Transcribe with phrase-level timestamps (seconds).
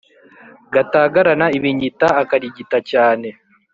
[0.73, 3.27] gatagarana ibinyita akarigita cyane